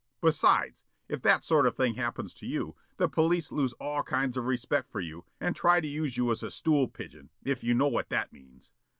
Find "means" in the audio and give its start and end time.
8.33-8.71